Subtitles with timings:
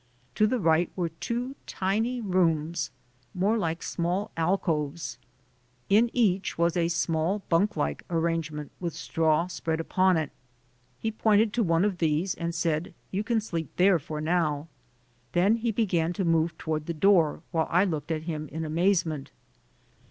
[0.33, 2.89] To the right were two tiny rooms,
[3.35, 5.19] more like small alcoves;
[5.89, 10.31] in each was a small bunk like arrangement with straw spread upon it.
[10.31, 13.39] I GO TO JAIL 115 He pointed to one of these and said, "You can
[13.39, 14.67] sleep there for now."
[15.33, 19.29] Then he began to move toward the door, while I looked at him in amazement.